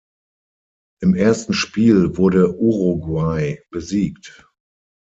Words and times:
Im 1.03 1.13
ersten 1.13 1.53
Spiel 1.53 2.17
wurde 2.17 2.55
Uruguay 2.57 3.61
besiegt. 3.69 4.47